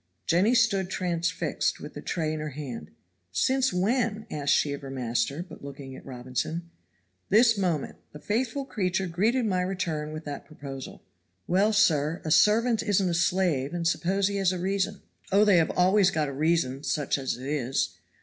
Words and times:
Jenny 0.25 0.55
stood 0.55 0.89
transfixed 0.89 1.79
with 1.79 1.93
the 1.93 2.01
tray 2.01 2.33
in 2.33 2.39
her 2.39 2.49
hand. 2.49 2.89
"Since 3.31 3.71
when?" 3.71 4.25
asked 4.31 4.51
she 4.55 4.73
of 4.73 4.81
her 4.81 4.89
master, 4.89 5.45
but 5.47 5.63
looking 5.63 5.95
at 5.95 6.03
Robinson. 6.03 6.71
"This 7.29 7.55
moment. 7.55 7.97
The 8.11 8.17
faithful 8.17 8.65
creature 8.65 9.05
greeted 9.05 9.45
my 9.45 9.61
return 9.61 10.11
with 10.11 10.25
that 10.25 10.47
proposal." 10.47 11.03
"Well, 11.45 11.71
sir, 11.71 12.19
a 12.25 12.31
servant 12.31 12.81
isn't 12.81 13.09
a 13.09 13.13
slave 13.13 13.75
and 13.75 13.87
suppose 13.87 14.27
he 14.27 14.37
has 14.37 14.51
a 14.51 14.57
reason?" 14.57 15.03
"Oh! 15.31 15.45
they 15.45 15.57
have 15.57 15.69
always 15.69 16.09
got 16.09 16.27
a 16.27 16.33
reason, 16.33 16.81
such 16.83 17.19
as 17.19 17.37
it 17.37 17.45
is. 17.45 17.95